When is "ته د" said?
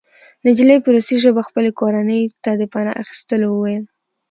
2.43-2.61